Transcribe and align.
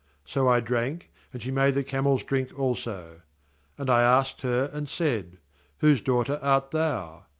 So 0.25 0.47
I 0.47 0.61
drank, 0.61 1.11
and 1.31 1.43
she 1.43 1.51
made 1.51 1.75
the 1.75 1.83
camels 1.83 2.23
drink 2.23 2.57
also. 2.57 3.21
47And 3.77 3.89
I 3.91 4.01
asked 4.01 4.41
her, 4.41 4.71
and 4.73 4.89
said: 4.89 5.37
Whose 5.77 6.01
daughter 6.01 6.39
art 6.41 6.71
thou? 6.71 7.27